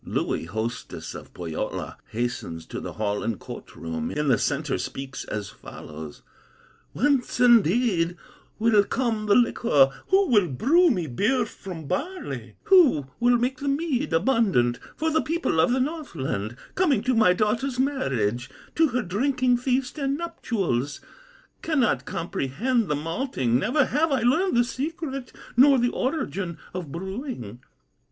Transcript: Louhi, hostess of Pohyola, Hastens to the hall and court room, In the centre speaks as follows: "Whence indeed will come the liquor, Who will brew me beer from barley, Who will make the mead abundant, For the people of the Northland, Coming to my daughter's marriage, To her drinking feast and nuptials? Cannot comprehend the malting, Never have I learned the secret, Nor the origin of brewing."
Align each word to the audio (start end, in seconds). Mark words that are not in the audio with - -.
Louhi, 0.03 0.45
hostess 0.45 1.13
of 1.13 1.31
Pohyola, 1.31 1.95
Hastens 2.07 2.65
to 2.65 2.79
the 2.79 2.93
hall 2.93 3.21
and 3.21 3.37
court 3.37 3.75
room, 3.75 4.09
In 4.09 4.29
the 4.29 4.39
centre 4.39 4.79
speaks 4.79 5.25
as 5.25 5.49
follows: 5.51 6.23
"Whence 6.93 7.39
indeed 7.39 8.17
will 8.57 8.83
come 8.83 9.27
the 9.27 9.35
liquor, 9.35 9.91
Who 10.07 10.27
will 10.29 10.47
brew 10.47 10.89
me 10.89 11.05
beer 11.05 11.45
from 11.45 11.85
barley, 11.85 12.55
Who 12.63 13.11
will 13.19 13.37
make 13.37 13.59
the 13.59 13.67
mead 13.67 14.11
abundant, 14.11 14.79
For 14.95 15.11
the 15.11 15.21
people 15.21 15.59
of 15.59 15.71
the 15.71 15.79
Northland, 15.79 16.55
Coming 16.73 17.03
to 17.03 17.13
my 17.13 17.33
daughter's 17.33 17.77
marriage, 17.79 18.49
To 18.77 18.87
her 18.87 19.03
drinking 19.03 19.57
feast 19.57 19.99
and 19.99 20.17
nuptials? 20.17 20.99
Cannot 21.61 22.05
comprehend 22.05 22.87
the 22.87 22.95
malting, 22.95 23.59
Never 23.59 23.85
have 23.85 24.11
I 24.11 24.21
learned 24.21 24.57
the 24.57 24.63
secret, 24.63 25.31
Nor 25.55 25.77
the 25.77 25.89
origin 25.91 26.57
of 26.73 26.91
brewing." 26.91 27.59